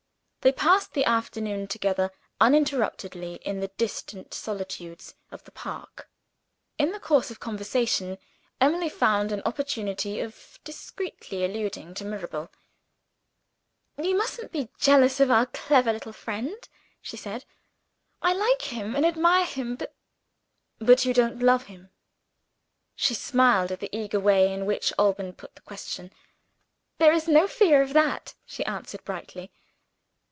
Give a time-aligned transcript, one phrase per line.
[0.43, 6.09] They passed the afternoon together uninterruptedly in the distant solitudes of the park.
[6.79, 8.17] In the course of conversation
[8.59, 12.51] Emily found an opportunity of discreetly alluding to Mirabel.
[14.01, 16.55] "You mustn't be jealous of our clever little friend,"
[17.03, 17.45] she said;
[18.23, 19.93] "I like him, and admire him; but"
[20.79, 21.91] "But you don't love him?"
[22.95, 26.11] She smiled at the eager way in which Alban put the question.
[26.97, 29.51] "There is no fear of that," she answered brightly.